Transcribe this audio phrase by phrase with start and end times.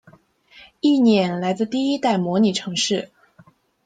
[0.79, 3.11] 意念来自第一代模拟城市。